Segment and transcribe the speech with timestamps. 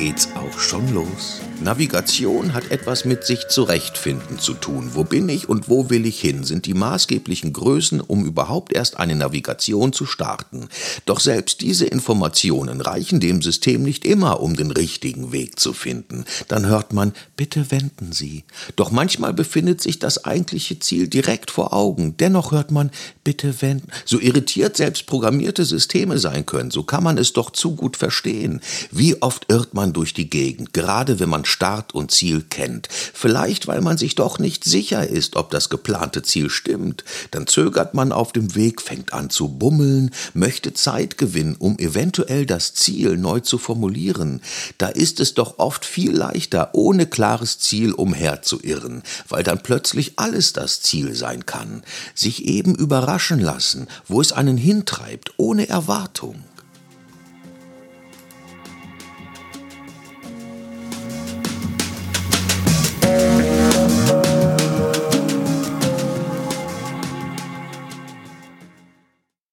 [0.00, 1.42] geht's auch schon los.
[1.62, 4.92] Navigation hat etwas mit sich zurechtfinden zu tun.
[4.94, 8.98] Wo bin ich und wo will ich hin, sind die maßgeblichen Größen, um überhaupt erst
[8.98, 10.70] eine Navigation zu starten.
[11.04, 16.24] Doch selbst diese Informationen reichen dem System nicht immer, um den richtigen Weg zu finden.
[16.48, 18.44] Dann hört man, bitte wenden Sie.
[18.76, 22.16] Doch manchmal befindet sich das eigentliche Ziel direkt vor Augen.
[22.16, 22.90] Dennoch hört man,
[23.22, 23.88] bitte wenden.
[24.06, 28.62] So irritiert selbst programmierte Systeme sein können, so kann man es doch zu gut verstehen.
[28.90, 32.88] Wie oft irrt man durch die Gegend, gerade wenn man Start und Ziel kennt.
[32.90, 37.04] Vielleicht, weil man sich doch nicht sicher ist, ob das geplante Ziel stimmt.
[37.30, 42.46] Dann zögert man auf dem Weg, fängt an zu bummeln, möchte Zeit gewinnen, um eventuell
[42.46, 44.40] das Ziel neu zu formulieren.
[44.78, 50.52] Da ist es doch oft viel leichter, ohne klares Ziel umherzuirren, weil dann plötzlich alles
[50.52, 51.82] das Ziel sein kann.
[52.14, 56.44] Sich eben überraschen lassen, wo es einen hintreibt, ohne Erwartung.